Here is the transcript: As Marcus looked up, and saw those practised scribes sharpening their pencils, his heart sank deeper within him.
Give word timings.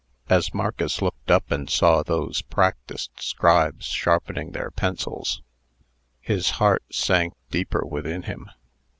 As 0.29 0.51
Marcus 0.51 0.99
looked 0.99 1.29
up, 1.29 1.51
and 1.51 1.69
saw 1.69 2.01
those 2.01 2.41
practised 2.41 3.11
scribes 3.19 3.85
sharpening 3.85 4.51
their 4.51 4.71
pencils, 4.71 5.43
his 6.19 6.49
heart 6.57 6.81
sank 6.91 7.35
deeper 7.51 7.85
within 7.85 8.23
him. 8.23 8.49